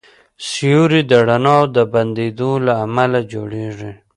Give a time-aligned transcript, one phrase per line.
[0.47, 3.91] سیوری د رڼا د بندېدو له امله جوړېږي.